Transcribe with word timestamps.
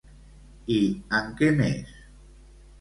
I 0.77 0.77
en 1.19 1.29
què 1.43 1.53
més? 1.63 1.95